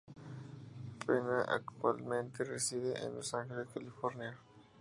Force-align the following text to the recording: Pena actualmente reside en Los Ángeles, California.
Pena 1.05 1.45
actualmente 1.47 2.43
reside 2.43 2.97
en 3.05 3.13
Los 3.13 3.35
Ángeles, 3.35 3.67
California. 3.71 4.35